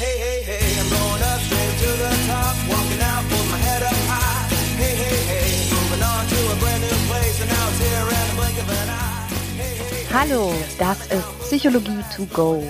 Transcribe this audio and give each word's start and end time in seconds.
Hey, 0.00 0.16
hey, 0.16 0.40
hey, 0.40 0.80
I'm 0.80 0.88
going 0.88 1.22
up 1.22 1.40
straight 1.40 1.76
to 1.84 1.90
the 2.00 2.08
top, 2.26 2.56
walking 2.72 3.02
out 3.02 3.22
with 3.24 3.50
my 3.50 3.58
head 3.58 3.82
up 3.82 3.92
high. 4.08 4.48
Hey, 4.80 4.96
hey, 4.96 5.18
hey, 5.28 5.68
moving 5.68 6.02
on 6.02 6.26
to 6.26 6.38
a 6.52 6.56
brand 6.56 6.80
new 6.80 6.96
place, 7.10 7.38
and 7.42 7.50
now 7.50 7.68
it's 7.68 7.80
here 7.84 8.08
in 8.08 8.28
the 8.28 8.36
blink 8.40 8.56
of 8.62 8.70
an 8.70 8.88
eye. 8.88 9.28
Hey, 9.60 9.74
hey, 9.76 9.92
hey. 9.92 10.08
Hallo, 10.10 10.54
das 10.78 11.06
ist 11.08 11.28
Psychologie 11.40 12.02
to 12.16 12.24
go, 12.32 12.64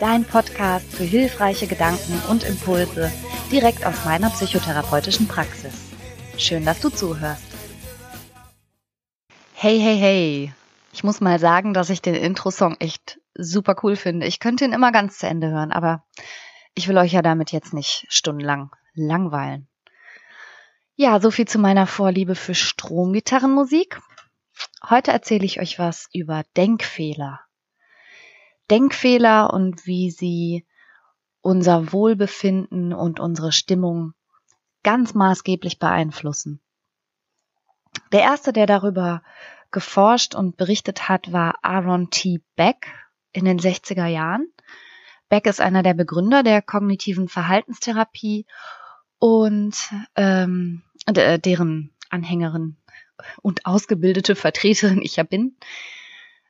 dein 0.00 0.24
Podcast 0.24 0.92
für 0.92 1.04
hilfreiche 1.04 1.68
Gedanken 1.68 2.20
und 2.28 2.42
Impulse 2.42 3.12
direkt 3.52 3.86
aus 3.86 4.04
meiner 4.04 4.30
psychotherapeutischen 4.30 5.28
Praxis. 5.28 5.74
Schön, 6.36 6.64
dass 6.64 6.80
du 6.80 6.88
zuhörst. 6.88 7.44
Hey, 9.54 9.78
hey, 9.78 9.98
hey. 9.98 10.52
Ich 10.92 11.04
muss 11.04 11.20
mal 11.20 11.38
sagen, 11.38 11.74
dass 11.74 11.90
ich 11.90 12.02
den 12.02 12.16
Intro-Song 12.16 12.74
echt 12.80 13.20
super 13.38 13.76
cool 13.84 13.94
finde. 13.94 14.26
Ich 14.26 14.40
könnte 14.40 14.64
ihn 14.64 14.72
immer 14.72 14.90
ganz 14.90 15.18
zu 15.18 15.28
Ende 15.28 15.48
hören, 15.48 15.70
aber 15.70 16.02
ich 16.74 16.88
will 16.88 16.98
euch 16.98 17.12
ja 17.12 17.22
damit 17.22 17.52
jetzt 17.52 17.74
nicht 17.74 18.06
stundenlang 18.08 18.70
langweilen. 18.94 19.68
Ja, 20.94 21.20
so 21.20 21.30
viel 21.30 21.48
zu 21.48 21.58
meiner 21.58 21.86
Vorliebe 21.86 22.34
für 22.34 22.54
Stromgitarrenmusik. 22.54 24.00
Heute 24.88 25.10
erzähle 25.10 25.44
ich 25.44 25.60
euch 25.60 25.78
was 25.78 26.08
über 26.12 26.44
Denkfehler. 26.56 27.40
Denkfehler 28.70 29.52
und 29.52 29.86
wie 29.86 30.10
sie 30.10 30.66
unser 31.40 31.92
Wohlbefinden 31.92 32.92
und 32.92 33.20
unsere 33.20 33.52
Stimmung 33.52 34.14
ganz 34.82 35.14
maßgeblich 35.14 35.78
beeinflussen. 35.78 36.60
Der 38.12 38.20
erste, 38.20 38.52
der 38.52 38.66
darüber 38.66 39.22
geforscht 39.70 40.34
und 40.34 40.56
berichtet 40.56 41.08
hat, 41.08 41.32
war 41.32 41.58
Aaron 41.62 42.10
T. 42.10 42.42
Beck 42.56 42.86
in 43.32 43.44
den 43.44 43.58
60er 43.58 44.06
Jahren. 44.06 44.52
Beck 45.32 45.46
ist 45.46 45.62
einer 45.62 45.82
der 45.82 45.94
Begründer 45.94 46.42
der 46.42 46.60
kognitiven 46.60 47.26
Verhaltenstherapie 47.26 48.44
und 49.18 49.74
ähm, 50.14 50.82
äh, 51.06 51.38
deren 51.38 51.90
Anhängerin 52.10 52.76
und 53.40 53.64
ausgebildete 53.64 54.36
Vertreterin 54.36 55.00
ich 55.00 55.16
ja 55.16 55.22
bin. 55.22 55.56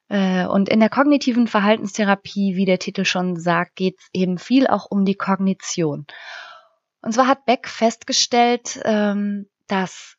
Äh, 0.09 0.47
und 0.47 0.69
in 0.69 0.81
der 0.81 0.89
kognitiven 0.89 1.47
Verhaltenstherapie, 1.47 2.57
wie 2.57 2.65
der 2.65 2.81
Titel 2.81 3.05
schon 3.05 3.37
sagt, 3.37 3.77
geht 3.77 4.01
es 4.01 4.09
eben 4.13 4.37
viel 4.37 4.67
auch 4.67 4.91
um 4.91 5.05
die 5.05 5.15
Kognition. 5.15 6.05
Und 7.03 7.13
zwar 7.13 7.29
hat 7.29 7.47
Beck 7.47 7.69
festgestellt, 7.69 8.81
ähm, 8.83 9.49
dass 9.69 10.17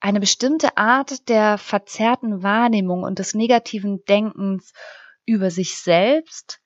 eine 0.00 0.20
bestimmte 0.20 0.78
Art 0.78 1.28
der 1.28 1.58
verzerrten 1.58 2.42
Wahrnehmung 2.42 3.02
und 3.02 3.18
des 3.18 3.34
negativen 3.34 4.02
Denkens 4.06 4.72
über 5.26 5.50
sich 5.50 5.76
selbst 5.76 6.61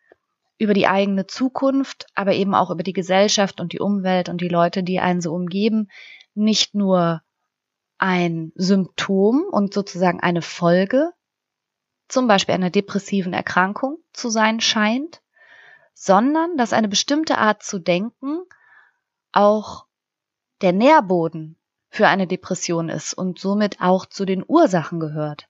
über 0.58 0.74
die 0.74 0.86
eigene 0.86 1.26
Zukunft, 1.26 2.06
aber 2.14 2.32
eben 2.32 2.54
auch 2.54 2.70
über 2.70 2.82
die 2.82 2.92
Gesellschaft 2.92 3.60
und 3.60 3.72
die 3.72 3.80
Umwelt 3.80 4.28
und 4.28 4.40
die 4.40 4.48
Leute, 4.48 4.82
die 4.82 5.00
einen 5.00 5.20
so 5.20 5.32
umgeben, 5.34 5.88
nicht 6.34 6.74
nur 6.74 7.22
ein 7.98 8.52
Symptom 8.54 9.44
und 9.50 9.74
sozusagen 9.74 10.20
eine 10.20 10.42
Folge, 10.42 11.12
zum 12.08 12.28
Beispiel 12.28 12.54
einer 12.54 12.70
depressiven 12.70 13.32
Erkrankung 13.32 13.98
zu 14.12 14.28
sein 14.28 14.60
scheint, 14.60 15.22
sondern 15.92 16.56
dass 16.56 16.72
eine 16.72 16.88
bestimmte 16.88 17.38
Art 17.38 17.62
zu 17.62 17.78
denken 17.78 18.42
auch 19.32 19.86
der 20.60 20.72
Nährboden 20.72 21.58
für 21.88 22.08
eine 22.08 22.26
Depression 22.26 22.88
ist 22.88 23.14
und 23.14 23.38
somit 23.38 23.80
auch 23.80 24.06
zu 24.06 24.24
den 24.24 24.44
Ursachen 24.46 25.00
gehört. 25.00 25.48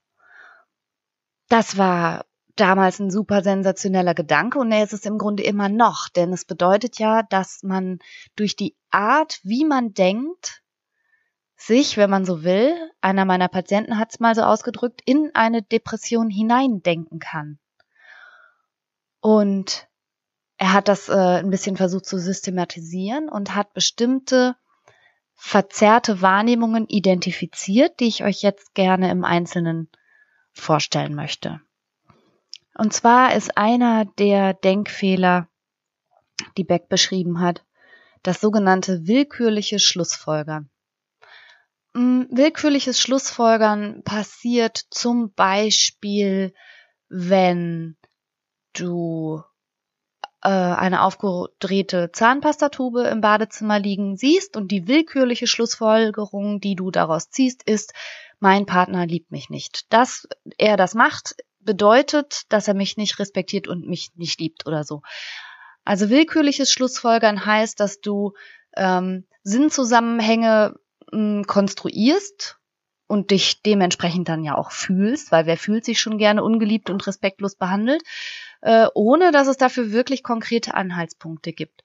Das 1.49 1.77
war 1.77 2.25
damals 2.57 2.99
ein 2.99 3.11
super 3.11 3.43
sensationeller 3.43 4.15
Gedanke 4.15 4.59
und 4.59 4.73
er 4.73 4.83
ist 4.83 4.93
es 4.93 5.05
im 5.05 5.19
Grunde 5.19 5.43
immer 5.43 5.69
noch, 5.69 6.09
denn 6.09 6.33
es 6.33 6.45
bedeutet 6.45 6.99
ja, 6.99 7.23
dass 7.23 7.62
man 7.62 7.99
durch 8.35 8.57
die 8.57 8.75
Art, 8.91 9.41
wie 9.43 9.65
man 9.65 9.93
denkt, 9.93 10.62
sich, 11.57 11.97
wenn 11.97 12.11
man 12.11 12.25
so 12.25 12.45
will, 12.45 12.75
einer 13.01 13.25
meiner 13.25 13.49
Patienten 13.49 13.99
hat 13.99 14.11
es 14.11 14.21
mal 14.21 14.34
so 14.34 14.43
ausgedrückt, 14.43 15.01
in 15.05 15.31
eine 15.34 15.62
Depression 15.62 16.28
hineindenken 16.28 17.19
kann. 17.19 17.59
Und 19.21 19.88
er 20.59 20.73
hat 20.73 20.88
das 20.88 21.09
äh, 21.09 21.12
ein 21.15 21.50
bisschen 21.50 21.77
versucht 21.77 22.06
zu 22.06 22.19
systematisieren 22.19 23.28
und 23.28 23.55
hat 23.55 23.73
bestimmte 23.75 24.56
verzerrte 25.34 26.23
Wahrnehmungen 26.23 26.87
identifiziert, 26.88 28.00
die 28.00 28.06
ich 28.06 28.25
euch 28.25 28.43
jetzt 28.43 28.75
gerne 28.75 29.11
im 29.11 29.25
Einzelnen 29.25 29.91
vorstellen 30.53 31.15
möchte. 31.15 31.61
Und 32.78 32.92
zwar 32.92 33.34
ist 33.34 33.56
einer 33.56 34.04
der 34.04 34.54
Denkfehler, 34.54 35.48
die 36.56 36.64
Beck 36.64 36.88
beschrieben 36.88 37.41
hat, 37.41 37.64
das 38.22 38.41
sogenannte 38.41 39.06
willkürliche 39.06 39.78
Schlussfolgern. 39.78 40.69
Mm, 41.94 42.25
willkürliches 42.31 43.00
Schlussfolgern 43.00 44.03
passiert 44.03 44.76
zum 44.91 45.32
Beispiel, 45.32 46.53
wenn 47.09 47.97
du 48.75 49.43
äh, 50.43 50.48
eine 50.48 51.03
aufgedrehte 51.03 52.10
Zahnpastatube 52.12 53.04
im 53.04 53.22
Badezimmer 53.22 53.78
liegen 53.78 54.19
siehst 54.19 54.56
und 54.56 54.70
die 54.70 54.87
willkürliche 54.87 55.47
Schlussfolgerung, 55.47 56.60
die 56.60 56.75
du 56.75 56.91
daraus 56.91 57.31
ziehst, 57.31 57.62
ist, 57.62 57.94
mein 58.38 58.66
Partner 58.66 59.06
liebt 59.06 59.31
mich 59.31 59.48
nicht. 59.48 59.91
Dass 59.91 60.28
er 60.58 60.76
das 60.76 60.94
macht, 60.94 61.37
bedeutet, 61.66 62.44
dass 62.49 62.69
er 62.69 62.75
mich 62.75 62.97
nicht 62.97 63.19
respektiert 63.19 63.69
und 63.69 63.87
mich 63.87 64.12
nicht 64.15 64.41
liebt 64.41 64.66
oder 64.66 64.84
so. 64.84 65.03
Also 65.84 66.09
willkürliches 66.09 66.72
Schlussfolgern 66.72 67.44
heißt, 67.44 67.78
dass 67.78 68.00
du 68.00 68.32
ähm, 68.77 69.27
Sinnzusammenhänge 69.43 70.75
mh, 71.12 71.43
konstruierst 71.44 72.59
und 73.06 73.31
dich 73.31 73.62
dementsprechend 73.62 74.28
dann 74.28 74.43
ja 74.43 74.56
auch 74.56 74.72
fühlst, 74.72 75.31
weil 75.31 75.47
wer 75.47 75.56
fühlt 75.56 75.84
sich 75.84 76.00
schon 76.00 76.19
gerne 76.19 76.43
ungeliebt 76.43 76.91
und 76.91 77.06
respektlos 77.06 77.55
behandelt, 77.55 78.03
äh, 78.62 78.87
ohne 78.94 79.31
dass 79.31 79.47
es 79.47 79.59
dafür 79.59 79.93
wirklich 79.93 80.22
konkrete 80.22 80.75
Anhaltspunkte 80.75 81.53
gibt. 81.53 81.82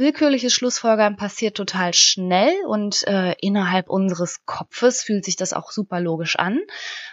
Willkürliches 0.00 0.54
Schlussfolgern 0.54 1.16
passiert 1.16 1.58
total 1.58 1.92
schnell 1.92 2.54
und 2.66 3.06
äh, 3.06 3.34
innerhalb 3.38 3.90
unseres 3.90 4.46
Kopfes 4.46 5.02
fühlt 5.02 5.26
sich 5.26 5.36
das 5.36 5.52
auch 5.52 5.72
super 5.72 6.00
logisch 6.00 6.36
an. 6.36 6.58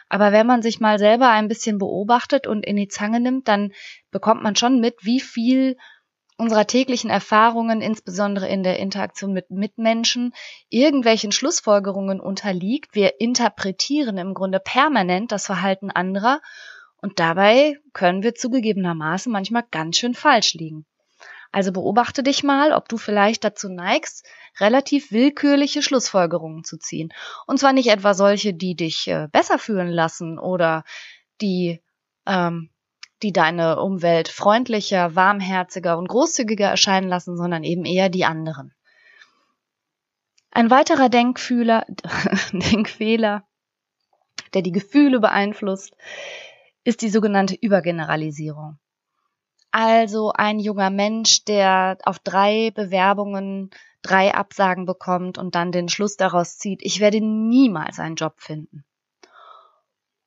Aber 0.07 0.31
wenn 0.31 0.47
man 0.47 0.61
sich 0.61 0.79
mal 0.79 0.97
selber 0.97 1.29
ein 1.29 1.49
bisschen 1.49 1.79
beobachtet 1.79 2.47
und 2.47 2.65
in 2.65 2.77
die 2.77 2.87
Zange 2.87 3.19
nimmt, 3.19 3.49
dann 3.49 3.73
bekommt 4.09 4.41
man 4.41 4.55
schon 4.55 4.79
mit, 4.79 4.95
wie 5.01 5.19
viel 5.19 5.75
unserer 6.37 6.65
täglichen 6.65 7.09
Erfahrungen, 7.09 7.81
insbesondere 7.81 8.47
in 8.47 8.63
der 8.63 8.79
Interaktion 8.79 9.33
mit 9.33 9.51
Mitmenschen, 9.51 10.33
irgendwelchen 10.69 11.33
Schlussfolgerungen 11.33 12.21
unterliegt. 12.21 12.95
Wir 12.95 13.19
interpretieren 13.19 14.17
im 14.17 14.33
Grunde 14.33 14.61
permanent 14.61 15.33
das 15.33 15.45
Verhalten 15.45 15.91
anderer 15.91 16.39
und 17.01 17.19
dabei 17.19 17.75
können 17.91 18.23
wir 18.23 18.33
zugegebenermaßen 18.33 19.29
manchmal 19.29 19.65
ganz 19.69 19.97
schön 19.97 20.13
falsch 20.13 20.53
liegen. 20.53 20.85
Also 21.51 21.71
beobachte 21.71 22.23
dich 22.23 22.43
mal, 22.43 22.73
ob 22.73 22.89
du 22.89 22.97
vielleicht 22.97 23.43
dazu 23.43 23.69
neigst, 23.69 24.25
relativ 24.59 25.11
willkürliche 25.11 25.81
Schlussfolgerungen 25.81 26.63
zu 26.63 26.77
ziehen. 26.77 27.13
Und 27.45 27.59
zwar 27.59 27.73
nicht 27.73 27.89
etwa 27.89 28.13
solche, 28.13 28.53
die 28.53 28.75
dich 28.75 29.07
äh, 29.07 29.27
besser 29.31 29.59
fühlen 29.59 29.89
lassen 29.89 30.39
oder 30.39 30.83
die, 31.41 31.81
ähm, 32.25 32.69
die 33.23 33.31
deine 33.31 33.81
Umwelt 33.81 34.27
freundlicher, 34.27 35.15
warmherziger 35.15 35.97
und 35.97 36.07
großzügiger 36.07 36.67
erscheinen 36.67 37.07
lassen, 37.07 37.37
sondern 37.37 37.63
eben 37.63 37.85
eher 37.85 38.09
die 38.09 38.25
anderen. 38.25 38.73
Ein 40.51 40.69
weiterer 40.69 41.09
Denkfühler, 41.09 41.85
Denkfehler, 42.51 43.47
der 44.53 44.61
die 44.61 44.71
Gefühle 44.71 45.19
beeinflusst, 45.19 45.95
ist 46.83 47.01
die 47.01 47.09
sogenannte 47.09 47.55
Übergeneralisierung. 47.55 48.79
Also 49.79 50.31
ein 50.33 50.57
junger 50.57 50.89
Mensch, 50.89 51.45
der 51.45 51.99
auf 52.03 52.17
drei 52.17 52.71
Bewerbungen 52.71 53.69
drei 54.01 54.33
Absagen 54.33 54.87
bekommt 54.87 55.37
und 55.37 55.53
dann 55.53 55.71
den 55.71 55.87
Schluss 55.87 56.17
daraus 56.17 56.57
zieht, 56.57 56.79
ich 56.81 56.99
werde 56.99 57.21
niemals 57.21 57.99
einen 57.99 58.15
Job 58.15 58.39
finden. 58.39 58.85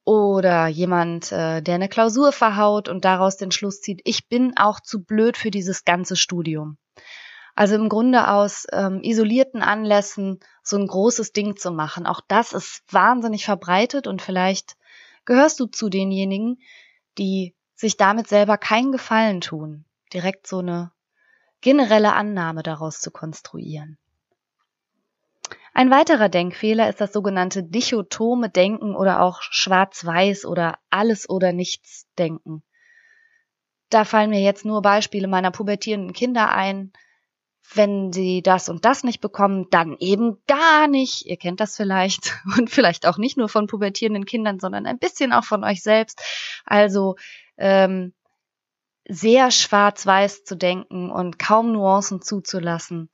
Oder 0.05 0.69
jemand, 0.69 1.33
äh, 1.33 1.63
der 1.63 1.75
eine 1.75 1.89
Klausur 1.89 2.31
verhaut 2.31 2.89
und 2.89 3.05
daraus 3.05 3.39
den 3.39 3.51
Schluss 3.51 3.81
zieht, 3.81 4.03
ich 4.05 4.29
bin 4.29 4.57
auch 4.57 4.79
zu 4.79 5.03
blöd 5.03 5.37
für 5.37 5.51
dieses 5.51 5.85
ganze 5.85 6.15
Studium. 6.15 6.79
Also 7.57 7.75
im 7.75 7.89
Grunde 7.89 8.29
aus 8.29 8.69
ähm, 8.71 9.01
isolierten 9.03 9.63
Anlässen 9.63 10.39
so 10.63 10.77
ein 10.77 10.87
großes 10.87 11.33
Ding 11.33 11.57
zu 11.57 11.73
machen. 11.73 12.07
Auch 12.07 12.21
das 12.29 12.53
ist 12.53 12.85
wahnsinnig 12.89 13.47
verbreitet 13.47 14.07
und 14.07 14.23
vielleicht 14.23 14.77
gehörst 15.25 15.59
du 15.59 15.67
zu 15.67 15.89
denjenigen, 15.89 16.61
die 17.19 17.57
sich 17.81 17.97
damit 17.97 18.29
selber 18.29 18.59
keinen 18.59 18.93
Gefallen 18.93 19.41
tun, 19.41 19.87
direkt 20.13 20.47
so 20.47 20.59
eine 20.59 20.93
generelle 21.63 22.13
Annahme 22.13 22.63
daraus 22.63 23.01
zu 23.01 23.11
konstruieren. 23.11 23.97
Ein 25.73 25.91
weiterer 25.91 26.29
Denkfehler 26.29 26.91
ist 26.91 27.01
das 27.01 27.13
sogenannte 27.13 27.63
dichotome 27.63 28.51
Denken 28.51 28.95
oder 28.95 29.23
auch 29.23 29.41
schwarz-weiß 29.41 30.45
oder 30.45 30.79
alles 30.91 31.29
oder 31.29 31.53
nichts 31.53 32.07
Denken. 32.19 32.63
Da 33.89 34.05
fallen 34.05 34.31
mir 34.31 34.43
jetzt 34.43 34.67
nur 34.67 34.83
Beispiele 34.83 35.27
meiner 35.27 35.51
pubertierenden 35.51 36.13
Kinder 36.13 36.51
ein, 36.51 36.93
wenn 37.75 38.13
sie 38.13 38.43
das 38.43 38.69
und 38.69 38.85
das 38.85 39.05
nicht 39.05 39.21
bekommen, 39.21 39.69
dann 39.71 39.97
eben 39.99 40.39
gar 40.47 40.87
nicht. 40.87 41.27
Ihr 41.27 41.37
kennt 41.37 41.61
das 41.61 41.77
vielleicht 41.77 42.37
und 42.59 42.69
vielleicht 42.69 43.07
auch 43.07 43.17
nicht 43.17 43.37
nur 43.37 43.49
von 43.49 43.67
pubertierenden 43.67 44.27
Kindern, 44.27 44.61
sondern 44.61 44.87
ein 44.87 44.99
bisschen 44.99 45.33
auch 45.33 45.45
von 45.45 45.65
euch 45.65 45.83
selbst. 45.83 46.21
Also 46.65 47.17
ähm, 47.61 48.13
sehr 49.09 49.51
schwarz-weiß 49.51 50.45
zu 50.45 50.57
denken 50.57 51.11
und 51.11 51.39
kaum 51.39 51.73
Nuancen 51.73 52.23
zuzulassen. 52.23 53.11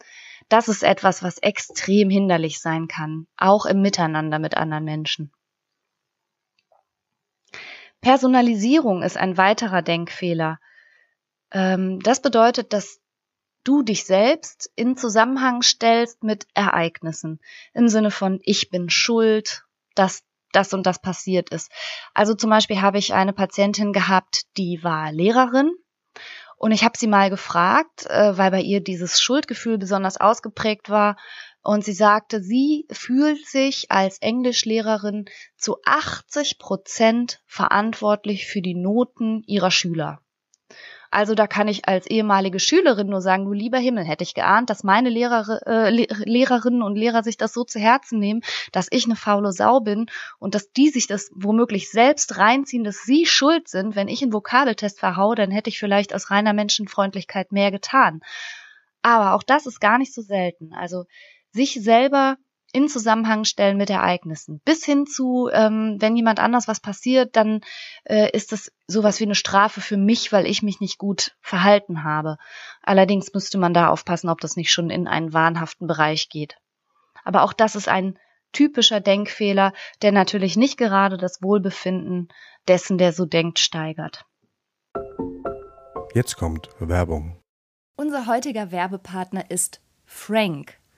Das 0.48 0.68
ist 0.68 0.82
etwas, 0.82 1.22
was 1.22 1.38
extrem 1.38 2.08
hinderlich 2.08 2.60
sein 2.60 2.88
kann, 2.88 3.26
auch 3.36 3.66
im 3.66 3.82
Miteinander 3.82 4.38
mit 4.38 4.56
anderen 4.56 4.84
Menschen. 4.84 5.32
Personalisierung 8.00 9.02
ist 9.02 9.16
ein 9.16 9.36
weiterer 9.36 9.82
Denkfehler. 9.82 10.60
Ähm, 11.50 12.00
das 12.00 12.22
bedeutet, 12.22 12.72
dass 12.72 13.00
du 13.64 13.82
dich 13.82 14.04
selbst 14.04 14.70
in 14.76 14.96
Zusammenhang 14.96 15.62
stellst 15.62 16.22
mit 16.22 16.46
Ereignissen. 16.54 17.40
Im 17.74 17.88
Sinne 17.88 18.12
von, 18.12 18.38
ich 18.44 18.70
bin 18.70 18.90
schuld, 18.90 19.64
dass 19.96 20.22
das 20.52 20.72
und 20.72 20.86
das 20.86 21.00
passiert 21.00 21.50
ist. 21.50 21.70
Also 22.14 22.34
zum 22.34 22.50
Beispiel 22.50 22.80
habe 22.80 22.98
ich 22.98 23.14
eine 23.14 23.32
Patientin 23.32 23.92
gehabt, 23.92 24.42
die 24.56 24.80
war 24.82 25.12
Lehrerin 25.12 25.72
und 26.58 26.72
ich 26.72 26.84
habe 26.84 26.96
sie 26.96 27.06
mal 27.06 27.28
gefragt, 27.30 28.06
äh, 28.06 28.36
weil 28.36 28.50
bei 28.50 28.62
ihr 28.62 28.80
dieses 28.80 29.20
Schuldgefühl 29.20 29.78
besonders 29.78 30.16
ausgeprägt 30.16 30.88
war. 30.88 31.16
Und 31.62 31.84
sie 31.84 31.92
sagte, 31.92 32.42
sie 32.42 32.86
fühlt 32.90 33.44
sich 33.46 33.90
als 33.90 34.18
Englischlehrerin 34.18 35.26
zu 35.56 35.76
80 35.84 36.58
Prozent 36.58 37.42
verantwortlich 37.44 38.46
für 38.46 38.62
die 38.62 38.74
Noten 38.74 39.42
ihrer 39.46 39.70
Schüler. 39.70 40.20
Also 41.16 41.34
da 41.34 41.46
kann 41.46 41.66
ich 41.66 41.88
als 41.88 42.06
ehemalige 42.06 42.60
Schülerin 42.60 43.06
nur 43.06 43.22
sagen, 43.22 43.46
du 43.46 43.54
lieber 43.54 43.78
Himmel, 43.78 44.04
hätte 44.04 44.22
ich 44.22 44.34
geahnt, 44.34 44.68
dass 44.68 44.84
meine 44.84 45.08
Lehrer, 45.08 45.62
äh, 45.66 45.88
Lehrerinnen 45.88 46.82
und 46.82 46.94
Lehrer 46.94 47.22
sich 47.22 47.38
das 47.38 47.54
so 47.54 47.64
zu 47.64 47.78
Herzen 47.78 48.18
nehmen, 48.18 48.42
dass 48.70 48.88
ich 48.90 49.06
eine 49.06 49.16
faule 49.16 49.50
Sau 49.52 49.80
bin 49.80 50.10
und 50.38 50.54
dass 50.54 50.72
die 50.72 50.90
sich 50.90 51.06
das 51.06 51.30
womöglich 51.34 51.90
selbst 51.90 52.36
reinziehen, 52.36 52.84
dass 52.84 53.04
sie 53.04 53.24
schuld 53.24 53.66
sind. 53.66 53.96
Wenn 53.96 54.08
ich 54.08 54.20
einen 54.20 54.34
Vokabeltest 54.34 55.00
verhaue, 55.00 55.36
dann 55.36 55.50
hätte 55.50 55.70
ich 55.70 55.78
vielleicht 55.78 56.14
aus 56.14 56.30
reiner 56.30 56.52
Menschenfreundlichkeit 56.52 57.50
mehr 57.50 57.70
getan. 57.70 58.20
Aber 59.00 59.32
auch 59.32 59.42
das 59.42 59.64
ist 59.64 59.80
gar 59.80 59.96
nicht 59.96 60.12
so 60.12 60.20
selten. 60.20 60.74
Also 60.74 61.04
sich 61.50 61.82
selber 61.82 62.36
in 62.76 62.88
Zusammenhang 62.88 63.44
stellen 63.44 63.78
mit 63.78 63.88
Ereignissen. 63.88 64.60
Bis 64.66 64.84
hin 64.84 65.06
zu, 65.06 65.48
ähm, 65.50 65.96
wenn 65.98 66.14
jemand 66.14 66.38
anders 66.38 66.68
was 66.68 66.78
passiert, 66.78 67.34
dann 67.34 67.62
äh, 68.04 68.30
ist 68.32 68.52
das 68.52 68.70
sowas 68.86 69.18
wie 69.18 69.24
eine 69.24 69.34
Strafe 69.34 69.80
für 69.80 69.96
mich, 69.96 70.30
weil 70.30 70.44
ich 70.44 70.62
mich 70.62 70.78
nicht 70.78 70.98
gut 70.98 71.34
verhalten 71.40 72.04
habe. 72.04 72.36
Allerdings 72.82 73.32
müsste 73.32 73.56
man 73.56 73.72
da 73.72 73.88
aufpassen, 73.88 74.28
ob 74.28 74.42
das 74.42 74.56
nicht 74.56 74.72
schon 74.72 74.90
in 74.90 75.08
einen 75.08 75.32
wahnhaften 75.32 75.86
Bereich 75.86 76.28
geht. 76.28 76.58
Aber 77.24 77.44
auch 77.44 77.54
das 77.54 77.76
ist 77.76 77.88
ein 77.88 78.18
typischer 78.52 79.00
Denkfehler, 79.00 79.72
der 80.02 80.12
natürlich 80.12 80.58
nicht 80.58 80.76
gerade 80.76 81.16
das 81.16 81.40
Wohlbefinden 81.40 82.28
dessen, 82.68 82.98
der 82.98 83.14
so 83.14 83.24
denkt, 83.24 83.58
steigert. 83.58 84.26
Jetzt 86.12 86.36
kommt 86.36 86.68
Werbung. 86.78 87.40
Unser 87.96 88.26
heutiger 88.26 88.70
Werbepartner 88.70 89.50
ist 89.50 89.80
Frank. 90.04 90.78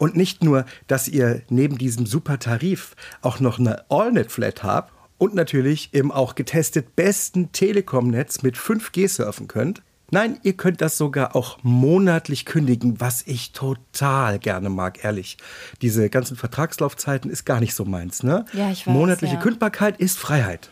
Und 0.00 0.16
nicht 0.16 0.42
nur, 0.42 0.64
dass 0.86 1.08
ihr 1.08 1.42
neben 1.50 1.76
diesem 1.76 2.06
super 2.06 2.38
Tarif 2.38 2.96
auch 3.20 3.38
noch 3.38 3.58
eine 3.58 3.84
AllNet-Flat 3.90 4.62
habt 4.62 4.94
und 5.18 5.34
natürlich 5.34 5.92
im 5.92 6.10
auch 6.10 6.34
getestet 6.34 6.96
besten 6.96 7.52
Telekom-Netz 7.52 8.42
mit 8.42 8.56
5G 8.56 9.06
surfen 9.10 9.46
könnt. 9.46 9.82
Nein, 10.10 10.40
ihr 10.42 10.54
könnt 10.54 10.80
das 10.80 10.96
sogar 10.96 11.36
auch 11.36 11.58
monatlich 11.62 12.46
kündigen, 12.46 12.98
was 12.98 13.22
ich 13.26 13.52
total 13.52 14.38
gerne 14.38 14.70
mag, 14.70 15.04
ehrlich. 15.04 15.36
Diese 15.82 16.08
ganzen 16.08 16.34
Vertragslaufzeiten 16.34 17.30
ist 17.30 17.44
gar 17.44 17.60
nicht 17.60 17.74
so 17.74 17.84
meins, 17.84 18.22
ne? 18.22 18.46
Ja, 18.54 18.70
ich 18.70 18.86
weiß. 18.86 18.94
Monatliche 18.94 19.34
ja. 19.34 19.40
Kündbarkeit 19.40 20.00
ist 20.00 20.18
Freiheit. 20.18 20.70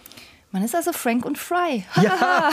Man 0.51 0.63
ist 0.63 0.75
also 0.75 0.93
Frank 0.93 1.25
und 1.25 1.37
Fry. 1.37 1.85
Ja. 2.01 2.51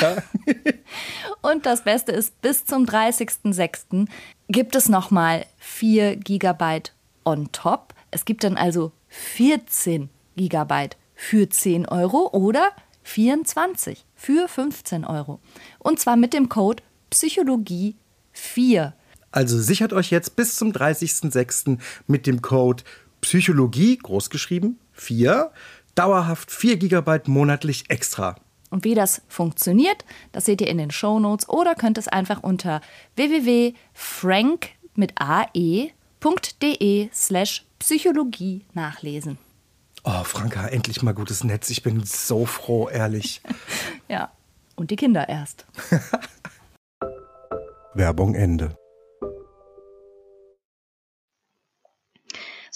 und 1.41 1.65
das 1.65 1.83
Beste 1.83 2.11
ist, 2.11 2.41
bis 2.41 2.65
zum 2.65 2.85
30.06. 2.85 4.07
gibt 4.49 4.75
es 4.75 4.89
nochmal 4.89 5.45
4 5.57 6.17
GB 6.17 6.81
on 7.23 7.51
top. 7.51 7.93
Es 8.11 8.25
gibt 8.25 8.43
dann 8.43 8.57
also 8.57 8.91
14 9.07 10.09
GB 10.35 10.89
für 11.15 11.49
10 11.49 11.87
Euro 11.87 12.29
oder 12.33 12.71
24 13.03 14.05
für 14.15 14.47
15 14.47 15.05
Euro. 15.05 15.39
Und 15.79 15.99
zwar 15.99 16.17
mit 16.17 16.33
dem 16.33 16.49
Code 16.49 16.83
Psychologie 17.09 17.95
4. 18.33 18.93
Also 19.31 19.59
sichert 19.59 19.93
euch 19.93 20.11
jetzt 20.11 20.35
bis 20.35 20.55
zum 20.55 20.71
30.06. 20.71 21.77
mit 22.07 22.27
dem 22.27 22.41
Code 22.41 22.83
Psychologie, 23.21 23.97
großgeschrieben, 23.97 24.79
4, 24.93 25.51
dauerhaft 25.95 26.51
4 26.51 26.77
GB 26.77 27.21
monatlich 27.25 27.85
extra. 27.89 28.35
Und 28.69 28.83
wie 28.83 28.95
das 28.95 29.21
funktioniert, 29.27 30.05
das 30.31 30.45
seht 30.45 30.61
ihr 30.61 30.67
in 30.67 30.77
den 30.77 30.91
Show 30.91 31.19
Notes 31.19 31.47
oder 31.47 31.75
könnt 31.75 31.97
es 31.97 32.07
einfach 32.07 32.43
unter 32.43 32.81
www.frank 33.15 34.69
mit 34.95 35.13
ae.de 35.15 37.09
slash 37.13 37.65
Psychologie 37.79 38.65
nachlesen. 38.73 39.37
Oh, 40.03 40.23
Franka, 40.23 40.67
endlich 40.67 41.01
mal 41.01 41.13
gutes 41.13 41.43
Netz. 41.43 41.69
Ich 41.69 41.83
bin 41.83 42.03
so 42.03 42.45
froh, 42.45 42.89
ehrlich. 42.89 43.41
ja, 44.07 44.31
und 44.75 44.91
die 44.91 44.95
Kinder 44.95 45.27
erst. 45.27 45.65
Werbung 47.93 48.35
Ende. 48.35 48.77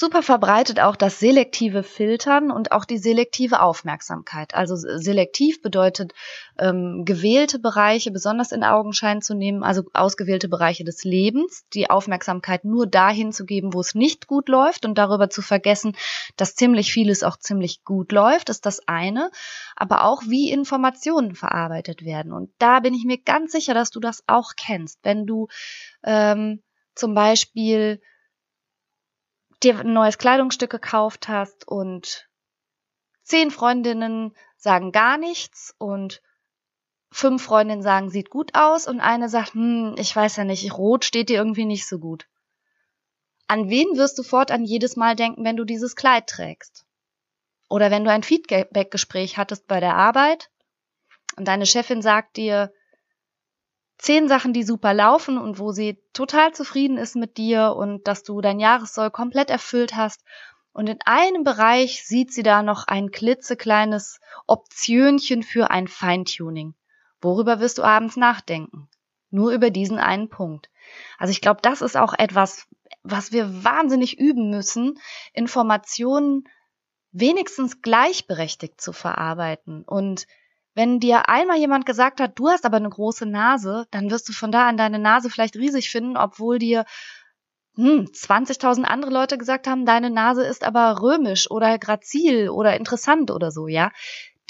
Super 0.02 0.24
verbreitet 0.24 0.80
auch 0.80 0.96
das 0.96 1.20
selektive 1.20 1.84
Filtern 1.84 2.52
und 2.52 2.72
auch 2.72 2.86
die 2.86 3.00
selektive 3.00 3.62
Aufmerksamkeit. 3.62 4.56
Also 4.56 4.78
selektiv 4.78 5.62
bedeutet 5.62 6.14
ähm, 6.58 7.04
gewählte 7.04 7.60
Bereiche 7.60 8.10
besonders 8.10 8.54
in 8.54 8.64
Augenschein 8.64 9.22
zu 9.22 9.34
nehmen, 9.34 9.62
also 9.62 9.84
ausgewählte 9.92 10.48
Bereiche 10.48 10.86
des 10.86 11.04
Lebens, 11.04 11.66
die 11.74 11.90
Aufmerksamkeit 11.90 12.64
nur 12.64 12.88
dahin 12.88 13.34
zu 13.34 13.46
geben, 13.46 13.74
wo 13.74 13.82
es 13.82 13.94
nicht 13.94 14.26
gut 14.28 14.48
läuft 14.48 14.86
und 14.86 14.98
darüber 14.98 15.30
zu 15.30 15.42
vergessen, 15.42 15.98
dass 16.38 16.56
ziemlich 16.56 16.94
vieles 16.94 17.22
auch 17.22 17.36
ziemlich 17.36 17.84
gut 17.84 18.14
läuft, 18.14 18.48
ist 18.48 18.66
das 18.66 18.80
eine, 18.88 19.32
aber 19.76 20.06
auch 20.06 20.22
wie 20.26 20.50
Informationen 20.50 21.36
verarbeitet 21.36 22.06
werden. 22.06 22.32
Und 22.32 22.52
da 22.58 22.80
bin 22.80 22.94
ich 22.94 23.04
mir 23.04 23.18
ganz 23.18 23.52
sicher, 23.52 23.74
dass 23.74 23.90
du 23.90 24.00
das 24.00 24.24
auch 24.28 24.54
kennst, 24.56 25.00
wenn 25.04 25.26
du 25.26 25.50
ähm, 26.06 26.64
zum 26.96 27.14
Beispiel 27.14 28.00
dir 29.64 29.80
ein 29.80 29.94
neues 29.94 30.18
Kleidungsstück 30.18 30.70
gekauft 30.70 31.28
hast 31.28 31.68
und 31.68 32.30
zehn 33.24 33.52
Freundinnen 33.52 34.36
sagen 34.58 34.92
gar 34.92 35.18
nichts 35.18 35.76
und 35.78 36.22
fünf 37.12 37.44
Freundinnen 37.44 37.82
sagen, 37.82 38.10
sieht 38.10 38.30
gut 38.30 38.52
aus 38.54 38.88
und 38.88 39.00
eine 39.00 39.30
sagt, 39.30 39.54
hm, 39.54 39.96
ich 39.98 40.16
weiß 40.16 40.36
ja 40.38 40.44
nicht, 40.44 40.74
rot 40.74 41.06
steht 41.06 41.30
dir 41.30 41.38
irgendwie 41.38 41.66
nicht 41.66 41.88
so 41.88 42.00
gut. 42.00 42.28
An 43.48 43.70
wen 43.70 43.98
wirst 43.98 44.18
du 44.20 44.24
fortan 44.24 44.64
jedes 44.64 44.96
Mal 44.96 45.16
denken, 45.16 45.44
wenn 45.44 45.58
du 45.58 45.64
dieses 45.64 45.96
Kleid 45.96 46.28
trägst? 46.28 46.86
Oder 47.68 47.90
wenn 47.92 48.04
du 48.04 48.12
ein 48.12 48.24
Feedback-Gespräch 48.24 49.38
hattest 49.38 49.68
bei 49.68 49.80
der 49.80 49.96
Arbeit 49.96 50.52
und 51.36 51.48
deine 51.48 51.66
Chefin 51.66 52.02
sagt 52.02 52.38
dir 52.38 52.72
zehn 54.00 54.28
Sachen, 54.28 54.54
die 54.54 54.64
super 54.64 54.94
laufen 54.94 55.38
und 55.38 55.60
wo 55.60 55.72
sie 55.72 56.02
total 56.14 56.54
zufrieden 56.54 56.98
ist 56.98 57.16
mit 57.16 57.38
dir 57.38 57.76
und 57.76 58.08
dass 58.08 58.24
du 58.24 58.42
dein 58.42 58.60
Jahressoll 58.60 59.12
komplett 59.12 59.52
erfüllt 59.52 59.96
hast. 59.96 60.24
Und 60.72 60.88
in 60.88 61.00
einem 61.06 61.44
Bereich 61.44 62.06
sieht 62.06 62.34
sie 62.34 62.44
da 62.44 62.64
noch 62.64 62.88
ein 62.88 63.12
klitzekleines 63.12 64.20
Optionchen 64.48 65.44
für 65.44 65.70
ein 65.70 65.88
Feintuning. 65.88 66.74
Worüber 67.22 67.60
wirst 67.60 67.78
du 67.78 67.84
abends 67.84 68.16
nachdenken? 68.16 68.88
Nur 69.30 69.52
über 69.52 69.70
diesen 69.70 70.00
einen 70.00 70.30
Punkt. 70.30 70.70
Also 71.18 71.32
ich 71.32 71.42
glaube, 71.42 71.60
das 71.62 71.82
ist 71.82 71.98
auch 71.98 72.14
etwas, 72.18 72.68
was 73.04 73.32
wir 73.32 73.64
wahnsinnig 73.64 74.18
üben 74.18 74.50
müssen, 74.50 74.98
Informationen 75.34 76.46
wenigstens 77.12 77.82
gleichberechtigt 77.82 78.80
zu 78.80 78.94
verarbeiten. 78.94 79.84
Und 79.84 80.26
wenn 80.76 81.00
dir 81.00 81.30
einmal 81.30 81.58
jemand 81.58 81.86
gesagt 81.86 82.22
hat, 82.22 82.38
du 82.38 82.50
hast 82.50 82.66
aber 82.66 82.78
eine 82.78 82.90
große 82.90 83.26
Nase, 83.26 83.88
dann 83.92 84.12
wirst 84.12 84.30
du 84.30 84.34
von 84.34 84.52
da 84.52 84.68
an 84.68 84.78
deine 84.78 85.00
Nase 85.00 85.30
vielleicht 85.30 85.56
riesig 85.56 85.90
finden, 85.90 86.18
obwohl 86.18 86.60
dir 86.60 86.86
hm, 87.76 88.08
20.000 88.14 88.84
andere 88.84 89.12
Leute 89.12 89.38
gesagt 89.38 89.68
haben, 89.68 89.86
deine 89.86 90.10
Nase 90.10 90.46
ist 90.46 90.64
aber 90.64 91.02
römisch 91.02 91.50
oder 91.50 91.78
grazil 91.78 92.50
oder 92.50 92.76
interessant 92.76 93.32
oder 93.32 93.52
so, 93.52 93.68
ja. 93.68 93.92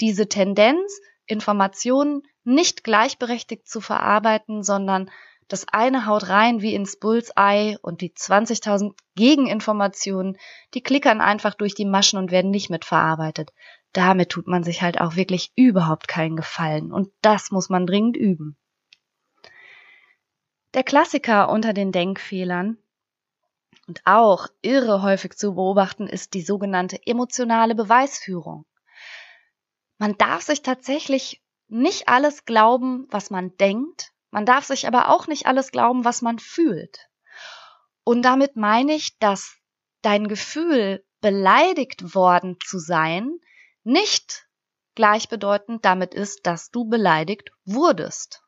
Diese 0.00 0.28
Tendenz, 0.28 1.00
Informationen 1.26 2.22
nicht 2.44 2.84
gleichberechtigt 2.84 3.68
zu 3.68 3.80
verarbeiten, 3.80 4.62
sondern 4.62 5.10
das 5.50 5.66
eine 5.68 6.06
haut 6.06 6.28
rein 6.28 6.62
wie 6.62 6.74
ins 6.74 6.98
Bullseye 6.98 7.76
und 7.82 8.00
die 8.00 8.12
20.000 8.12 8.94
Gegeninformationen, 9.16 10.38
die 10.74 10.82
klickern 10.82 11.20
einfach 11.20 11.54
durch 11.54 11.74
die 11.74 11.84
Maschen 11.84 12.18
und 12.18 12.30
werden 12.30 12.50
nicht 12.50 12.70
mitverarbeitet. 12.70 13.50
Damit 13.92 14.30
tut 14.30 14.46
man 14.46 14.62
sich 14.62 14.82
halt 14.82 15.00
auch 15.00 15.16
wirklich 15.16 15.52
überhaupt 15.56 16.06
keinen 16.06 16.36
Gefallen 16.36 16.92
und 16.92 17.12
das 17.22 17.50
muss 17.50 17.68
man 17.68 17.86
dringend 17.86 18.16
üben. 18.16 18.56
Der 20.74 20.84
Klassiker 20.84 21.48
unter 21.48 21.72
den 21.72 21.90
Denkfehlern 21.90 22.78
und 23.88 24.02
auch 24.04 24.46
irre 24.62 25.02
häufig 25.02 25.32
zu 25.36 25.54
beobachten 25.54 26.06
ist 26.06 26.34
die 26.34 26.42
sogenannte 26.42 27.04
emotionale 27.04 27.74
Beweisführung. 27.74 28.64
Man 29.98 30.16
darf 30.16 30.42
sich 30.42 30.62
tatsächlich 30.62 31.42
nicht 31.66 32.08
alles 32.08 32.44
glauben, 32.44 33.06
was 33.10 33.30
man 33.30 33.56
denkt, 33.56 34.12
man 34.30 34.46
darf 34.46 34.64
sich 34.64 34.86
aber 34.86 35.08
auch 35.08 35.26
nicht 35.26 35.46
alles 35.46 35.72
glauben, 35.72 36.04
was 36.04 36.22
man 36.22 36.38
fühlt. 36.38 37.08
Und 38.04 38.22
damit 38.22 38.56
meine 38.56 38.94
ich, 38.94 39.18
dass 39.18 39.56
dein 40.02 40.28
Gefühl, 40.28 41.04
beleidigt 41.20 42.14
worden 42.14 42.56
zu 42.64 42.78
sein, 42.78 43.40
nicht 43.84 44.46
gleichbedeutend 44.94 45.84
damit 45.84 46.14
ist, 46.14 46.46
dass 46.46 46.70
du 46.70 46.84
beleidigt 46.84 47.52
wurdest. 47.64 48.42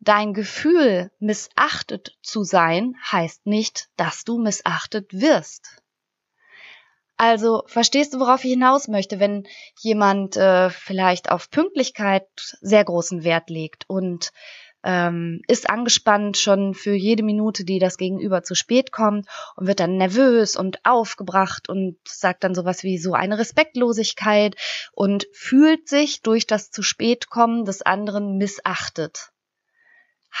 Dein 0.00 0.34
Gefühl, 0.34 1.10
missachtet 1.18 2.18
zu 2.22 2.42
sein, 2.42 2.96
heißt 3.10 3.46
nicht, 3.46 3.88
dass 3.96 4.24
du 4.24 4.38
missachtet 4.38 5.12
wirst. 5.12 5.82
Also 7.16 7.62
verstehst 7.66 8.14
du, 8.14 8.18
worauf 8.18 8.42
ich 8.44 8.50
hinaus 8.50 8.88
möchte, 8.88 9.20
wenn 9.20 9.46
jemand 9.80 10.36
äh, 10.36 10.70
vielleicht 10.70 11.30
auf 11.30 11.50
Pünktlichkeit 11.50 12.26
sehr 12.60 12.84
großen 12.84 13.22
Wert 13.22 13.48
legt 13.48 13.88
und 13.88 14.32
ähm, 14.84 15.42
ist 15.48 15.70
angespannt 15.70 16.36
schon 16.36 16.74
für 16.74 16.94
jede 16.94 17.22
Minute, 17.22 17.64
die 17.64 17.78
das 17.78 17.96
Gegenüber 17.96 18.42
zu 18.42 18.54
spät 18.54 18.92
kommt 18.92 19.26
und 19.56 19.66
wird 19.66 19.80
dann 19.80 19.96
nervös 19.96 20.56
und 20.56 20.84
aufgebracht 20.84 21.68
und 21.68 21.96
sagt 22.06 22.44
dann 22.44 22.54
sowas 22.54 22.82
wie 22.82 22.98
so 22.98 23.14
eine 23.14 23.38
Respektlosigkeit 23.38 24.56
und 24.92 25.26
fühlt 25.32 25.88
sich 25.88 26.22
durch 26.22 26.46
das 26.46 26.70
zu 26.70 26.82
spät 26.82 27.28
kommen 27.28 27.64
des 27.64 27.82
anderen 27.82 28.36
missachtet. 28.36 29.30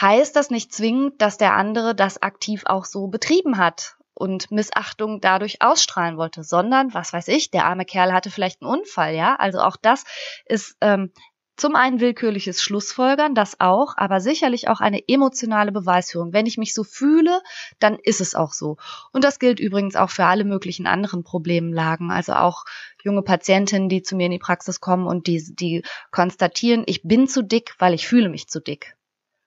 Heißt 0.00 0.34
das 0.36 0.50
nicht 0.50 0.72
zwingend, 0.72 1.20
dass 1.20 1.36
der 1.36 1.54
andere 1.54 1.94
das 1.94 2.22
aktiv 2.22 2.62
auch 2.64 2.86
so 2.86 3.08
betrieben 3.08 3.58
hat 3.58 3.96
und 4.14 4.50
Missachtung 4.50 5.20
dadurch 5.20 5.62
ausstrahlen 5.62 6.16
wollte, 6.16 6.44
sondern, 6.44 6.94
was 6.94 7.12
weiß 7.12 7.28
ich, 7.28 7.50
der 7.50 7.66
arme 7.66 7.84
Kerl 7.84 8.12
hatte 8.12 8.30
vielleicht 8.30 8.62
einen 8.62 8.70
Unfall, 8.70 9.14
ja. 9.14 9.36
Also 9.36 9.60
auch 9.60 9.76
das 9.80 10.04
ist 10.46 10.76
ähm, 10.80 11.12
zum 11.56 11.76
einen 11.76 12.00
willkürliches 12.00 12.62
Schlussfolgern, 12.62 13.34
das 13.34 13.60
auch, 13.60 13.94
aber 13.96 14.20
sicherlich 14.20 14.68
auch 14.68 14.80
eine 14.80 15.06
emotionale 15.08 15.70
Beweisführung. 15.70 16.32
Wenn 16.32 16.46
ich 16.46 16.56
mich 16.56 16.74
so 16.74 16.82
fühle, 16.82 17.42
dann 17.78 17.98
ist 18.02 18.20
es 18.20 18.34
auch 18.34 18.52
so. 18.52 18.78
Und 19.12 19.22
das 19.22 19.38
gilt 19.38 19.60
übrigens 19.60 19.94
auch 19.96 20.10
für 20.10 20.24
alle 20.24 20.44
möglichen 20.44 20.86
anderen 20.86 21.24
Problemlagen. 21.24 22.10
Also 22.10 22.32
auch 22.34 22.64
junge 23.04 23.22
Patientinnen, 23.22 23.88
die 23.88 24.02
zu 24.02 24.16
mir 24.16 24.26
in 24.26 24.32
die 24.32 24.38
Praxis 24.38 24.80
kommen 24.80 25.06
und 25.06 25.26
die, 25.26 25.54
die 25.54 25.82
konstatieren, 26.10 26.84
ich 26.86 27.02
bin 27.02 27.28
zu 27.28 27.42
dick, 27.42 27.74
weil 27.78 27.94
ich 27.94 28.08
fühle 28.08 28.28
mich 28.28 28.48
zu 28.48 28.60
dick. 28.60 28.96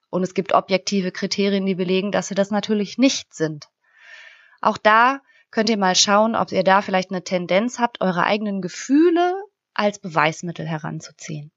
Und 0.09 0.23
es 0.23 0.33
gibt 0.33 0.53
objektive 0.53 1.11
Kriterien, 1.11 1.65
die 1.65 1.75
belegen, 1.75 2.11
dass 2.11 2.27
sie 2.27 2.35
das 2.35 2.51
natürlich 2.51 2.97
nicht 2.97 3.33
sind. 3.33 3.67
Auch 4.61 4.77
da 4.77 5.21
könnt 5.51 5.69
ihr 5.69 5.77
mal 5.77 5.95
schauen, 5.95 6.35
ob 6.35 6.51
ihr 6.51 6.63
da 6.63 6.81
vielleicht 6.81 7.11
eine 7.11 7.23
Tendenz 7.23 7.79
habt, 7.79 8.01
eure 8.01 8.23
eigenen 8.23 8.61
Gefühle 8.61 9.35
als 9.73 9.99
Beweismittel 9.99 10.65
heranzuziehen. 10.65 11.51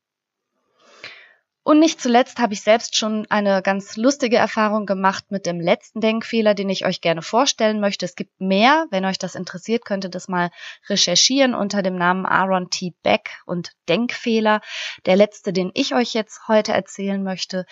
Und 1.69 1.81
nicht 1.81 2.01
zuletzt 2.01 2.39
habe 2.39 2.55
ich 2.55 2.63
selbst 2.63 2.97
schon 2.97 3.27
eine 3.29 3.61
ganz 3.61 3.99
lustige 3.99 4.39
Erfahrung 4.39 4.87
gemacht 4.87 5.27
mit 5.29 5.45
dem 5.45 5.61
letzten 5.61 6.01
Denkfehler, 6.01 6.55
den 6.55 6.71
ich 6.71 6.87
euch 6.87 7.03
gerne 7.03 7.21
vorstellen 7.21 7.79
möchte. 7.79 8.07
Es 8.07 8.17
gibt 8.17 8.41
mehr. 8.41 8.87
Wenn 8.91 9.05
euch 9.05 9.19
das 9.19 9.35
interessiert, 9.35 9.85
könnt 9.85 10.05
ihr 10.05 10.09
das 10.09 10.29
mal 10.29 10.49
recherchieren 10.89 11.55
unter 11.55 11.83
dem 11.83 11.97
Namen 11.97 12.25
Aaron 12.25 12.71
T. 12.71 12.95
Beck 13.03 13.43
und 13.45 13.73
Denkfehler. 13.87 14.63
Der 15.05 15.17
letzte, 15.17 15.53
den 15.53 15.71
ich 15.75 15.95
euch 15.95 16.15
jetzt 16.15 16.49
heute 16.49 16.73
erzählen 16.73 17.23
möchte, 17.23 17.67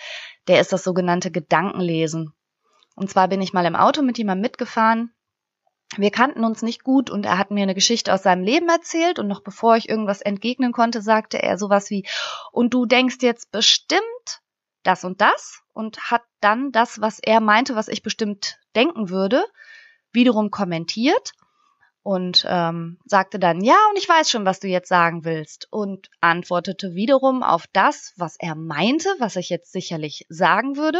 der 0.47 0.61
ist 0.61 0.71
das 0.71 0.83
sogenannte 0.83 1.31
Gedankenlesen. 1.31 2.33
Und 2.95 3.09
zwar 3.09 3.27
bin 3.27 3.41
ich 3.41 3.51
mal 3.51 3.65
im 3.65 3.75
Auto 3.75 4.03
mit 4.03 4.19
jemandem 4.19 4.43
mitgefahren, 4.43 5.11
wir 5.95 6.11
kannten 6.11 6.43
uns 6.43 6.61
nicht 6.61 6.83
gut 6.83 7.09
und 7.09 7.25
er 7.25 7.37
hat 7.37 7.51
mir 7.51 7.63
eine 7.63 7.75
Geschichte 7.75 8.13
aus 8.13 8.23
seinem 8.23 8.43
Leben 8.43 8.67
erzählt 8.67 9.19
und 9.19 9.27
noch 9.27 9.41
bevor 9.41 9.77
ich 9.77 9.87
irgendwas 9.87 10.21
entgegnen 10.21 10.73
konnte, 10.73 11.01
sagte 11.01 11.41
er 11.41 11.57
sowas 11.57 11.89
wie, 11.89 12.05
und 12.51 12.73
du 12.73 12.85
denkst 12.85 13.17
jetzt 13.21 13.51
bestimmt 13.51 14.41
das 14.83 15.03
und 15.03 15.21
das? 15.21 15.61
und 15.77 16.09
hat 16.09 16.23
dann 16.41 16.71
das, 16.71 17.01
was 17.01 17.19
er 17.19 17.39
meinte, 17.39 17.75
was 17.75 17.87
ich 17.87 18.01
bestimmt 18.01 18.57
denken 18.75 19.09
würde, 19.11 19.45
wiederum 20.11 20.49
kommentiert 20.49 21.33
und 22.01 22.47
ähm, 22.49 22.97
sagte 23.05 23.37
dann, 23.37 23.61
ja, 23.61 23.77
und 23.91 23.99
ich 23.99 24.09
weiß 24.09 24.27
schon, 24.27 24.43
was 24.43 24.59
du 24.59 24.67
jetzt 24.67 24.89
sagen 24.89 25.23
willst. 25.23 25.67
und 25.69 26.09
antwortete 26.19 26.95
wiederum 26.95 27.43
auf 27.43 27.65
das, 27.73 28.13
was 28.17 28.37
er 28.39 28.55
meinte, 28.55 29.07
was 29.19 29.35
ich 29.35 29.49
jetzt 29.49 29.71
sicherlich 29.71 30.25
sagen 30.29 30.77
würde 30.77 30.99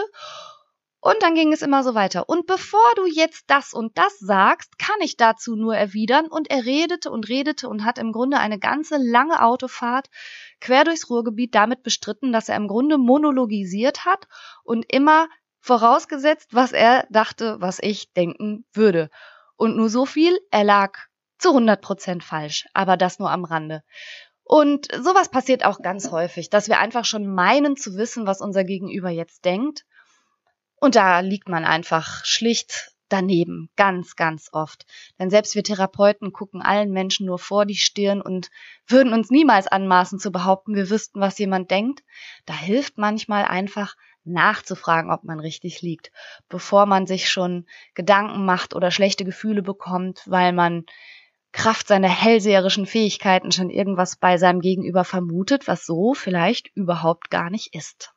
und 0.99 1.21
dann 1.21 1.35
ging 1.35 1.53
es 1.53 1.61
immer 1.61 1.83
so 1.83 1.93
weiter. 1.93 2.27
Und 2.27 2.47
bevor 2.47 2.91
du 2.95 3.05
jetzt 3.05 3.45
das 3.47 3.73
und 3.73 3.97
das 3.97 4.17
sagst, 4.19 4.79
kann 4.79 4.99
ich 5.01 5.15
dazu 5.15 5.55
nur 5.55 5.75
erwidern. 5.75 6.27
Und 6.27 6.49
er 6.49 6.65
redete 6.65 7.11
und 7.11 7.29
redete 7.29 7.69
und 7.69 7.85
hat 7.85 7.99
im 7.99 8.11
Grunde 8.11 8.39
eine 8.39 8.57
ganze 8.57 8.97
lange 8.97 9.43
Autofahrt 9.43 10.09
quer 10.59 10.83
durchs 10.83 11.09
Ruhrgebiet 11.09 11.53
damit 11.53 11.83
bestritten, 11.83 12.31
dass 12.31 12.49
er 12.49 12.55
im 12.55 12.67
Grunde 12.67 12.97
monologisiert 12.97 14.05
hat 14.05 14.27
und 14.63 14.91
immer 14.91 15.27
vorausgesetzt, 15.59 16.49
was 16.53 16.71
er 16.71 17.05
dachte, 17.11 17.57
was 17.59 17.77
ich 17.79 18.11
denken 18.13 18.65
würde. 18.73 19.09
Und 19.55 19.77
nur 19.77 19.89
so 19.89 20.05
viel, 20.05 20.37
er 20.49 20.63
lag 20.63 20.97
zu 21.37 21.49
100 21.49 21.79
Prozent 21.79 22.23
falsch, 22.23 22.65
aber 22.73 22.97
das 22.97 23.19
nur 23.19 23.29
am 23.29 23.45
Rande. 23.45 23.83
Und 24.43 24.87
sowas 24.91 25.29
passiert 25.29 25.63
auch 25.63 25.81
ganz 25.81 26.09
häufig, 26.09 26.49
dass 26.49 26.69
wir 26.69 26.79
einfach 26.79 27.05
schon 27.05 27.27
meinen 27.27 27.75
zu 27.75 27.95
wissen, 27.97 28.25
was 28.25 28.41
unser 28.41 28.63
Gegenüber 28.63 29.09
jetzt 29.09 29.45
denkt 29.45 29.85
und 30.79 30.95
da 30.95 31.19
liegt 31.19 31.49
man 31.49 31.65
einfach 31.65 32.23
schlicht 32.25 32.91
daneben, 33.09 33.69
ganz, 33.75 34.15
ganz 34.15 34.49
oft. 34.51 34.85
Denn 35.19 35.29
selbst 35.29 35.55
wir 35.55 35.63
Therapeuten 35.63 36.33
gucken 36.33 36.61
allen 36.61 36.91
Menschen 36.91 37.25
nur 37.25 37.39
vor 37.39 37.65
die 37.65 37.75
Stirn 37.75 38.21
und 38.21 38.49
würden 38.85 39.13
uns 39.13 39.29
niemals 39.29 39.67
anmaßen 39.67 40.19
zu 40.19 40.31
behaupten, 40.31 40.75
wir 40.75 40.89
wüssten, 40.89 41.19
was 41.19 41.39
jemand 41.39 41.71
denkt. 41.71 42.03
Da 42.45 42.53
hilft 42.53 42.97
manchmal 42.97 43.45
einfach 43.45 43.95
nachzufragen, 44.25 45.11
ob 45.11 45.23
man 45.23 45.39
richtig 45.39 45.81
liegt, 45.81 46.11
bevor 46.49 46.85
man 46.85 47.07
sich 47.07 47.29
schon 47.29 47.65
Gedanken 47.93 48.45
macht 48.45 48.75
oder 48.75 48.91
schlechte 48.91 49.23
Gefühle 49.23 49.61
bekommt, 49.61 50.23
weil 50.25 50.51
man 50.51 50.85
Kraft 51.53 51.87
seiner 51.87 52.09
hellseherischen 52.09 52.85
Fähigkeiten 52.85 53.51
schon 53.51 53.69
irgendwas 53.69 54.17
bei 54.17 54.37
seinem 54.37 54.59
Gegenüber 54.59 55.05
vermutet, 55.05 55.67
was 55.67 55.85
so 55.85 56.13
vielleicht 56.13 56.67
überhaupt 56.75 57.29
gar 57.29 57.49
nicht 57.49 57.73
ist. 57.73 58.13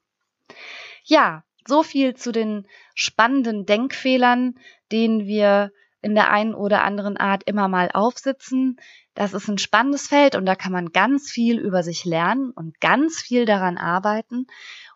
Ja, 1.04 1.44
so 1.70 1.82
viel 1.82 2.14
zu 2.14 2.32
den 2.32 2.66
spannenden 2.94 3.64
Denkfehlern, 3.64 4.58
denen 4.92 5.26
wir 5.26 5.72
in 6.02 6.14
der 6.14 6.30
einen 6.30 6.54
oder 6.54 6.82
anderen 6.82 7.16
Art 7.16 7.44
immer 7.44 7.68
mal 7.68 7.90
aufsitzen. 7.92 8.76
Das 9.14 9.32
ist 9.32 9.48
ein 9.48 9.58
spannendes 9.58 10.08
Feld 10.08 10.34
und 10.34 10.46
da 10.46 10.54
kann 10.54 10.72
man 10.72 10.92
ganz 10.92 11.30
viel 11.30 11.58
über 11.58 11.82
sich 11.82 12.04
lernen 12.04 12.50
und 12.50 12.80
ganz 12.80 13.20
viel 13.20 13.44
daran 13.44 13.78
arbeiten. 13.78 14.46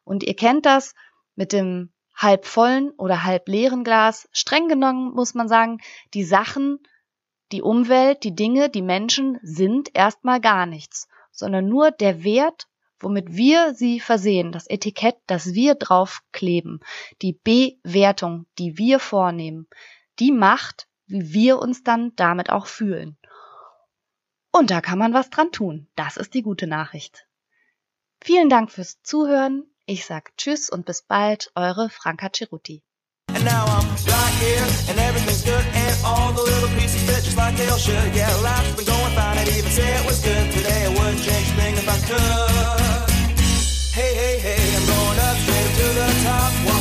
Und 0.02 0.22
ihr 0.22 0.34
kennt 0.34 0.66
das 0.66 0.94
mit 1.36 1.52
dem 1.52 1.92
halb 2.14 2.46
vollen 2.46 2.90
oder 2.90 3.24
halb 3.24 3.48
leeren 3.48 3.84
Glas. 3.84 4.28
Streng 4.32 4.68
genommen 4.68 5.14
muss 5.14 5.34
man 5.34 5.48
sagen, 5.48 5.78
die 6.14 6.24
Sachen, 6.24 6.78
die 7.52 7.62
Umwelt, 7.62 8.24
die 8.24 8.34
Dinge, 8.34 8.68
die 8.68 8.82
Menschen 8.82 9.38
sind 9.42 9.90
erstmal 9.94 10.40
gar 10.40 10.66
nichts, 10.66 11.08
sondern 11.32 11.68
nur 11.68 11.90
der 11.90 12.24
Wert, 12.24 12.66
womit 13.04 13.36
wir 13.36 13.74
sie 13.74 14.00
versehen, 14.00 14.50
das 14.50 14.66
Etikett, 14.66 15.16
das 15.26 15.54
wir 15.54 15.74
draufkleben, 15.74 16.80
die 17.22 17.32
Bewertung, 17.32 18.46
die 18.58 18.78
wir 18.78 18.98
vornehmen, 18.98 19.68
die 20.18 20.32
macht, 20.32 20.88
wie 21.06 21.32
wir 21.32 21.58
uns 21.58 21.84
dann 21.84 22.16
damit 22.16 22.50
auch 22.50 22.66
fühlen. 22.66 23.16
Und 24.50 24.70
da 24.70 24.80
kann 24.80 24.98
man 24.98 25.12
was 25.12 25.30
dran 25.30 25.52
tun. 25.52 25.88
Das 25.96 26.16
ist 26.16 26.32
die 26.34 26.42
gute 26.42 26.66
Nachricht. 26.66 27.26
Vielen 28.22 28.48
Dank 28.48 28.70
fürs 28.70 29.02
Zuhören. 29.02 29.64
Ich 29.84 30.06
sag 30.06 30.34
Tschüss 30.36 30.70
und 30.70 30.86
bis 30.86 31.02
bald, 31.02 31.50
eure 31.54 31.90
Franka 31.90 32.30
Ceruti. 32.32 32.82
And 33.28 33.44
now 33.44 33.64
I'm 33.66 33.86
right 34.06 34.34
here, 34.40 34.66
and 34.88 34.98
everything's 34.98 35.42
good, 35.42 35.64
and 35.74 36.04
all 36.04 36.32
the 36.32 36.42
little 36.42 36.68
pieces 36.78 37.02
fit 37.02 37.24
just 37.24 37.36
like 37.36 37.56
they 37.56 37.68
all 37.68 37.78
should. 37.78 38.14
Yeah, 38.14 38.32
life's 38.42 38.76
been 38.76 38.86
going 38.86 39.14
fine, 39.14 39.38
I'd 39.38 39.48
even 39.48 39.70
say 39.70 39.88
it 39.92 40.06
was 40.06 40.20
good 40.22 40.52
today. 40.52 40.84
I 40.84 40.88
wouldn't 40.88 41.20
change 41.20 41.48
a 41.50 41.54
thing 41.60 41.74
if 41.74 41.88
I 41.88 41.98
could. 42.08 42.93
Hey, 43.94 44.12
hey, 44.12 44.38
hey, 44.40 44.76
I'm 44.76 44.86
gonna 44.86 45.38
scrape 45.38 45.76
to 45.76 45.94
the 45.94 46.24
top. 46.24 46.73